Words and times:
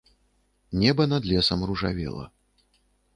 Неба 0.81 1.05
над 1.11 1.27
лесам 1.31 1.59
ружавела. 1.69 2.25